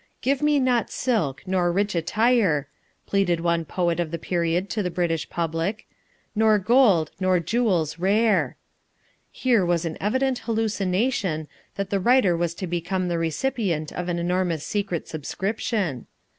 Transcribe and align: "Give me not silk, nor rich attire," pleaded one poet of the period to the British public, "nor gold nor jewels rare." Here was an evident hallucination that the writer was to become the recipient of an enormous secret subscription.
"Give 0.23 0.41
me 0.41 0.59
not 0.59 0.89
silk, 0.89 1.43
nor 1.45 1.71
rich 1.71 1.93
attire," 1.93 2.67
pleaded 3.05 3.39
one 3.39 3.65
poet 3.65 3.99
of 3.99 4.09
the 4.09 4.17
period 4.17 4.67
to 4.71 4.81
the 4.81 4.89
British 4.89 5.29
public, 5.29 5.85
"nor 6.33 6.57
gold 6.57 7.11
nor 7.19 7.39
jewels 7.39 7.99
rare." 7.99 8.57
Here 9.31 9.63
was 9.63 9.85
an 9.85 9.99
evident 10.01 10.39
hallucination 10.39 11.47
that 11.75 11.91
the 11.91 11.99
writer 11.99 12.35
was 12.35 12.55
to 12.55 12.65
become 12.65 13.09
the 13.09 13.19
recipient 13.19 13.91
of 13.93 14.09
an 14.09 14.17
enormous 14.17 14.65
secret 14.65 15.07
subscription. 15.07 16.07